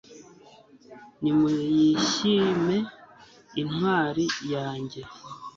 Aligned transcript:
nimuyishime 1.21 2.77
intwari 3.61 4.25
yanjye 4.53 5.01